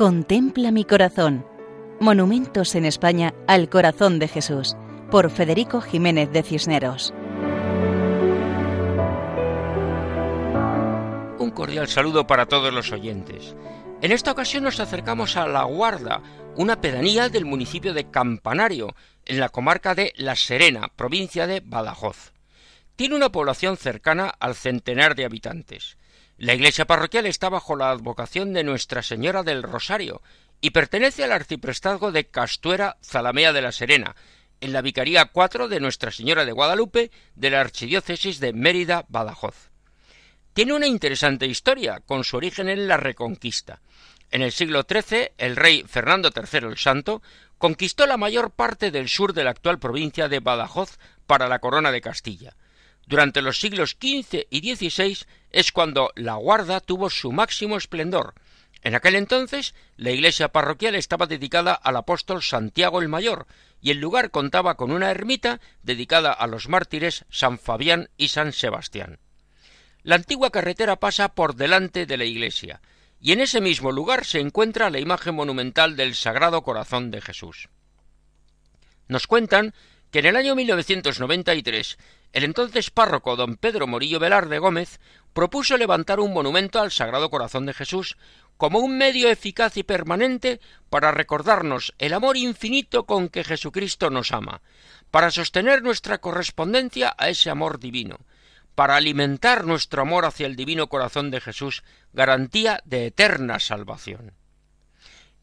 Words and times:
Contempla 0.00 0.70
mi 0.70 0.86
corazón. 0.86 1.44
Monumentos 2.00 2.74
en 2.74 2.86
España 2.86 3.34
al 3.46 3.68
corazón 3.68 4.18
de 4.18 4.28
Jesús, 4.28 4.74
por 5.10 5.30
Federico 5.30 5.82
Jiménez 5.82 6.32
de 6.32 6.42
Cisneros. 6.42 7.12
Un 11.38 11.50
cordial 11.54 11.86
saludo 11.86 12.26
para 12.26 12.46
todos 12.46 12.72
los 12.72 12.92
oyentes. 12.92 13.54
En 14.00 14.10
esta 14.10 14.32
ocasión 14.32 14.64
nos 14.64 14.80
acercamos 14.80 15.36
a 15.36 15.46
La 15.46 15.64
Guarda, 15.64 16.22
una 16.56 16.80
pedanía 16.80 17.28
del 17.28 17.44
municipio 17.44 17.92
de 17.92 18.10
Campanario, 18.10 18.94
en 19.26 19.38
la 19.38 19.50
comarca 19.50 19.94
de 19.94 20.14
La 20.16 20.34
Serena, 20.34 20.88
provincia 20.96 21.46
de 21.46 21.60
Badajoz. 21.62 22.32
Tiene 22.96 23.16
una 23.16 23.28
población 23.28 23.76
cercana 23.76 24.32
al 24.40 24.54
centenar 24.54 25.14
de 25.14 25.26
habitantes. 25.26 25.98
La 26.40 26.54
iglesia 26.54 26.86
parroquial 26.86 27.26
está 27.26 27.50
bajo 27.50 27.76
la 27.76 27.90
advocación 27.90 28.54
de 28.54 28.64
Nuestra 28.64 29.02
Señora 29.02 29.42
del 29.42 29.62
Rosario 29.62 30.22
y 30.62 30.70
pertenece 30.70 31.22
al 31.22 31.32
arciprestazgo 31.32 32.12
de 32.12 32.28
Castuera 32.28 32.96
Zalamea 33.04 33.52
de 33.52 33.60
la 33.60 33.72
Serena, 33.72 34.16
en 34.62 34.72
la 34.72 34.80
Vicaría 34.80 35.26
4 35.26 35.68
de 35.68 35.80
Nuestra 35.80 36.10
Señora 36.10 36.46
de 36.46 36.52
Guadalupe 36.52 37.10
de 37.34 37.50
la 37.50 37.60
Archidiócesis 37.60 38.40
de 38.40 38.54
Mérida, 38.54 39.04
Badajoz. 39.10 39.70
Tiene 40.54 40.72
una 40.72 40.86
interesante 40.86 41.44
historia, 41.44 42.00
con 42.06 42.24
su 42.24 42.38
origen 42.38 42.70
en 42.70 42.88
la 42.88 42.96
Reconquista. 42.96 43.82
En 44.30 44.40
el 44.40 44.50
siglo 44.50 44.86
XIII, 44.88 45.32
el 45.36 45.56
rey 45.56 45.84
Fernando 45.86 46.30
III 46.34 46.68
el 46.68 46.78
Santo 46.78 47.20
conquistó 47.58 48.06
la 48.06 48.16
mayor 48.16 48.50
parte 48.50 48.90
del 48.90 49.10
sur 49.10 49.34
de 49.34 49.44
la 49.44 49.50
actual 49.50 49.78
provincia 49.78 50.26
de 50.30 50.40
Badajoz 50.40 50.98
para 51.26 51.48
la 51.48 51.58
corona 51.58 51.92
de 51.92 52.00
Castilla. 52.00 52.56
Durante 53.06 53.42
los 53.42 53.58
siglos 53.58 53.96
XV 54.00 54.46
y 54.50 54.74
XVI 54.74 55.18
es 55.50 55.72
cuando 55.72 56.12
la 56.14 56.34
guarda 56.34 56.80
tuvo 56.80 57.10
su 57.10 57.32
máximo 57.32 57.76
esplendor. 57.76 58.34
En 58.82 58.94
aquel 58.94 59.14
entonces 59.16 59.74
la 59.96 60.10
iglesia 60.10 60.52
parroquial 60.52 60.94
estaba 60.94 61.26
dedicada 61.26 61.74
al 61.74 61.96
apóstol 61.96 62.42
Santiago 62.42 63.00
el 63.00 63.08
Mayor, 63.08 63.46
y 63.82 63.90
el 63.90 63.98
lugar 63.98 64.30
contaba 64.30 64.76
con 64.76 64.92
una 64.92 65.10
ermita 65.10 65.60
dedicada 65.82 66.32
a 66.32 66.46
los 66.46 66.68
mártires 66.68 67.24
San 67.30 67.58
Fabián 67.58 68.10
y 68.16 68.28
San 68.28 68.52
Sebastián. 68.52 69.18
La 70.02 70.14
antigua 70.14 70.50
carretera 70.50 70.96
pasa 70.96 71.34
por 71.34 71.56
delante 71.56 72.06
de 72.06 72.16
la 72.16 72.24
iglesia, 72.24 72.80
y 73.20 73.32
en 73.32 73.40
ese 73.40 73.60
mismo 73.60 73.92
lugar 73.92 74.24
se 74.24 74.40
encuentra 74.40 74.88
la 74.88 74.98
imagen 74.98 75.34
monumental 75.34 75.96
del 75.96 76.14
Sagrado 76.14 76.62
Corazón 76.62 77.10
de 77.10 77.20
Jesús. 77.20 77.68
Nos 79.08 79.26
cuentan 79.26 79.74
que 80.10 80.20
en 80.20 80.26
el 80.26 80.36
año 80.36 80.54
1993 80.54 81.98
el 82.32 82.44
entonces 82.44 82.90
párroco 82.90 83.36
don 83.36 83.56
Pedro 83.56 83.86
Morillo 83.86 84.20
Velarde 84.20 84.58
Gómez 84.58 85.00
propuso 85.32 85.76
levantar 85.76 86.20
un 86.20 86.32
monumento 86.32 86.80
al 86.80 86.90
Sagrado 86.90 87.30
Corazón 87.30 87.66
de 87.66 87.74
Jesús 87.74 88.16
como 88.56 88.78
un 88.80 88.98
medio 88.98 89.30
eficaz 89.30 89.76
y 89.76 89.82
permanente 89.82 90.60
para 90.90 91.12
recordarnos 91.12 91.94
el 91.98 92.12
amor 92.12 92.36
infinito 92.36 93.06
con 93.06 93.28
que 93.28 93.42
Jesucristo 93.42 94.10
nos 94.10 94.32
ama, 94.32 94.60
para 95.10 95.30
sostener 95.30 95.82
nuestra 95.82 96.18
correspondencia 96.18 97.14
a 97.16 97.30
ese 97.30 97.48
amor 97.48 97.80
divino, 97.80 98.18
para 98.74 98.96
alimentar 98.96 99.64
nuestro 99.64 100.02
amor 100.02 100.24
hacia 100.24 100.46
el 100.46 100.56
divino 100.56 100.88
corazón 100.88 101.30
de 101.30 101.40
Jesús, 101.40 101.82
garantía 102.12 102.80
de 102.84 103.06
eterna 103.06 103.58
salvación. 103.60 104.39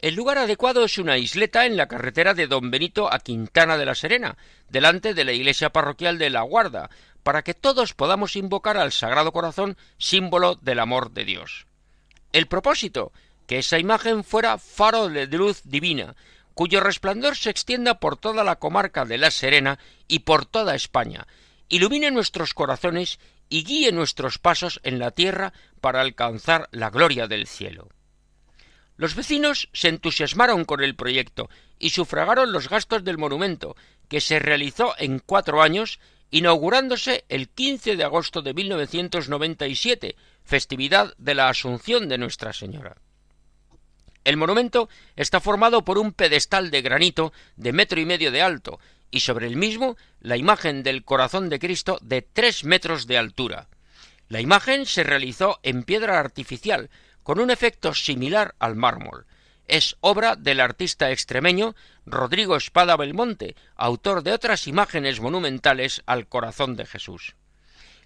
El 0.00 0.14
lugar 0.14 0.36
adecuado 0.36 0.84
es 0.84 0.98
una 0.98 1.16
isleta 1.16 1.64
en 1.64 1.76
la 1.76 1.88
carretera 1.88 2.34
de 2.34 2.46
Don 2.46 2.70
Benito 2.70 3.12
a 3.12 3.18
Quintana 3.18 3.78
de 3.78 3.86
la 3.86 3.94
Serena, 3.94 4.36
delante 4.68 5.14
de 5.14 5.24
la 5.24 5.32
iglesia 5.32 5.70
parroquial 5.70 6.18
de 6.18 6.28
La 6.28 6.42
Guarda, 6.42 6.90
para 7.22 7.42
que 7.42 7.54
todos 7.54 7.94
podamos 7.94 8.36
invocar 8.36 8.76
al 8.76 8.92
Sagrado 8.92 9.32
Corazón, 9.32 9.78
símbolo 9.96 10.56
del 10.56 10.80
amor 10.80 11.12
de 11.12 11.24
Dios. 11.24 11.66
El 12.32 12.46
propósito, 12.46 13.12
que 13.46 13.58
esa 13.58 13.78
imagen 13.78 14.22
fuera 14.22 14.58
faro 14.58 15.08
de 15.08 15.26
luz 15.28 15.62
divina, 15.64 16.14
cuyo 16.52 16.80
resplandor 16.80 17.34
se 17.34 17.50
extienda 17.50 17.98
por 17.98 18.18
toda 18.18 18.44
la 18.44 18.56
comarca 18.56 19.06
de 19.06 19.16
La 19.16 19.30
Serena 19.30 19.78
y 20.08 20.20
por 20.20 20.44
toda 20.44 20.74
España, 20.74 21.26
ilumine 21.68 22.10
nuestros 22.10 22.52
corazones 22.52 23.18
y 23.48 23.64
guíe 23.64 23.92
nuestros 23.92 24.38
pasos 24.38 24.78
en 24.82 24.98
la 24.98 25.10
tierra 25.10 25.54
para 25.80 26.02
alcanzar 26.02 26.68
la 26.70 26.90
gloria 26.90 27.26
del 27.28 27.46
cielo. 27.46 27.88
Los 28.96 29.14
vecinos 29.14 29.68
se 29.72 29.88
entusiasmaron 29.88 30.64
con 30.64 30.82
el 30.82 30.96
proyecto 30.96 31.50
y 31.78 31.90
sufragaron 31.90 32.52
los 32.52 32.68
gastos 32.68 33.04
del 33.04 33.18
monumento, 33.18 33.76
que 34.08 34.20
se 34.20 34.38
realizó 34.38 34.94
en 34.98 35.18
cuatro 35.18 35.62
años, 35.62 36.00
inaugurándose 36.30 37.24
el 37.28 37.48
15 37.48 37.96
de 37.96 38.04
agosto 38.04 38.42
de 38.42 38.54
1997, 38.54 40.16
festividad 40.44 41.14
de 41.18 41.34
la 41.34 41.48
Asunción 41.48 42.08
de 42.08 42.18
Nuestra 42.18 42.52
Señora. 42.52 42.96
El 44.24 44.36
monumento 44.36 44.88
está 45.14 45.40
formado 45.40 45.84
por 45.84 45.98
un 45.98 46.12
pedestal 46.12 46.70
de 46.70 46.82
granito 46.82 47.32
de 47.56 47.72
metro 47.72 48.00
y 48.00 48.06
medio 48.06 48.32
de 48.32 48.42
alto, 48.42 48.80
y 49.10 49.20
sobre 49.20 49.46
el 49.46 49.56
mismo 49.56 49.96
la 50.20 50.36
imagen 50.36 50.82
del 50.82 51.04
corazón 51.04 51.48
de 51.48 51.58
Cristo 51.58 51.98
de 52.02 52.22
tres 52.22 52.64
metros 52.64 53.06
de 53.06 53.18
altura. 53.18 53.68
La 54.28 54.40
imagen 54.40 54.86
se 54.86 55.04
realizó 55.04 55.60
en 55.62 55.84
piedra 55.84 56.18
artificial, 56.18 56.90
con 57.26 57.40
un 57.40 57.50
efecto 57.50 57.92
similar 57.92 58.54
al 58.60 58.76
mármol. 58.76 59.26
Es 59.66 59.96
obra 59.98 60.36
del 60.36 60.60
artista 60.60 61.10
extremeño 61.10 61.74
Rodrigo 62.04 62.54
Espada 62.54 62.96
Belmonte, 62.96 63.56
autor 63.74 64.22
de 64.22 64.30
otras 64.30 64.68
imágenes 64.68 65.18
monumentales 65.18 66.04
al 66.06 66.28
corazón 66.28 66.76
de 66.76 66.86
Jesús. 66.86 67.34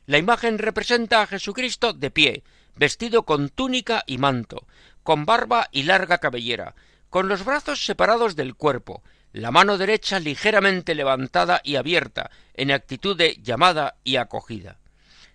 La 0.06 0.16
imagen 0.16 0.56
representa 0.56 1.20
a 1.20 1.26
Jesucristo 1.26 1.92
de 1.92 2.10
pie, 2.10 2.44
vestido 2.76 3.26
con 3.26 3.50
túnica 3.50 4.04
y 4.06 4.16
manto, 4.16 4.66
con 5.02 5.26
barba 5.26 5.68
y 5.70 5.82
larga 5.82 6.16
cabellera, 6.16 6.74
con 7.10 7.28
los 7.28 7.44
brazos 7.44 7.84
separados 7.84 8.36
del 8.36 8.54
cuerpo, 8.54 9.02
la 9.34 9.50
mano 9.50 9.76
derecha 9.76 10.18
ligeramente 10.18 10.94
levantada 10.94 11.60
y 11.62 11.76
abierta, 11.76 12.30
en 12.54 12.70
actitud 12.70 13.18
de 13.18 13.36
llamada 13.42 13.96
y 14.02 14.16
acogida. 14.16 14.79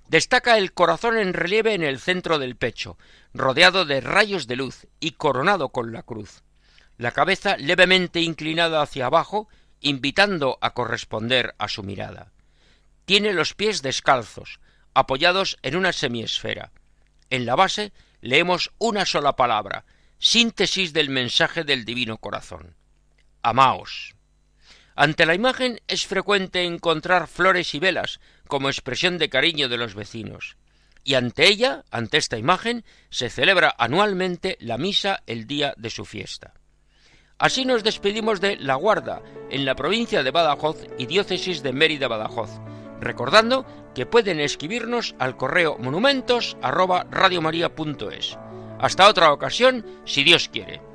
Destaca 0.08 0.58
el 0.58 0.74
corazón 0.74 1.18
en 1.18 1.34
relieve 1.34 1.74
en 1.74 1.84
el 1.84 2.00
centro 2.00 2.38
del 2.38 2.56
pecho, 2.56 2.98
rodeado 3.34 3.86
de 3.86 4.02
rayos 4.02 4.48
de 4.48 4.56
luz 4.56 4.88
y 5.00 5.12
coronado 5.12 5.70
con 5.70 5.92
la 5.92 6.04
cruz. 6.04 6.44
La 6.98 7.12
cabeza 7.12 7.58
levemente 7.58 8.22
inclinada 8.22 8.82
hacia 8.82 9.08
abajo, 9.08 9.50
invitando 9.82 10.58
a 10.62 10.74
corresponder 10.74 11.56
a 11.58 11.68
su 11.68 11.84
mirada. 11.84 12.32
Tiene 13.06 13.34
los 13.34 13.54
pies 13.54 13.82
descalzos, 13.82 14.60
apoyados 14.94 15.58
en 15.62 15.76
una 15.76 15.92
semiesfera. 15.92 16.72
En 17.30 17.46
la 17.46 17.56
base 17.56 17.92
leemos 18.22 18.72
una 18.78 19.06
sola 19.06 19.36
palabra, 19.36 19.86
síntesis 20.20 20.94
del 20.94 21.10
mensaje 21.10 21.64
del 21.64 21.84
divino 21.84 22.18
corazón. 22.18 22.76
Amaos. 23.42 24.15
Ante 24.96 25.26
la 25.26 25.36
imagen 25.36 25.82
es 25.90 26.08
frecuente 26.08 26.64
encontrar 26.64 27.28
flores 27.28 27.76
y 27.76 27.80
velas 27.80 28.22
como 28.48 28.70
expresión 28.70 29.18
de 29.18 29.30
cariño 29.30 29.68
de 29.68 29.78
los 29.78 29.94
vecinos. 29.94 30.56
Y 31.04 31.16
ante 31.16 31.48
ella, 31.48 31.84
ante 31.92 32.18
esta 32.18 32.38
imagen, 32.38 32.86
se 33.10 33.30
celebra 33.30 33.76
anualmente 33.78 34.58
la 34.62 34.78
misa 34.78 35.22
el 35.28 35.48
día 35.48 35.74
de 35.78 35.90
su 35.90 36.06
fiesta. 36.06 36.54
Así 37.38 37.66
nos 37.66 37.84
despedimos 37.84 38.40
de 38.40 38.56
La 38.56 38.76
Guarda, 38.76 39.22
en 39.52 39.66
la 39.66 39.76
provincia 39.76 40.24
de 40.24 40.32
Badajoz 40.32 40.78
y 40.98 41.06
diócesis 41.06 41.62
de 41.62 41.74
Mérida 41.74 42.08
Badajoz, 42.08 42.62
recordando 43.02 43.66
que 43.94 44.06
pueden 44.06 44.40
escribirnos 44.40 45.16
al 45.20 45.36
correo 45.36 45.78
monumentos 45.78 46.56
Hasta 48.80 49.10
otra 49.10 49.34
ocasión, 49.34 49.86
si 50.06 50.24
Dios 50.24 50.48
quiere. 50.48 50.95